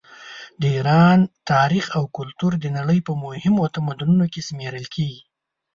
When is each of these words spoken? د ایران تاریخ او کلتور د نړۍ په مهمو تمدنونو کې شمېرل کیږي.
د 0.61 0.63
ایران 0.75 1.19
تاریخ 1.51 1.85
او 1.97 2.03
کلتور 2.17 2.51
د 2.59 2.65
نړۍ 2.77 2.99
په 3.07 3.13
مهمو 3.23 3.71
تمدنونو 3.75 4.25
کې 4.33 4.41
شمېرل 4.47 4.85
کیږي. 4.95 5.21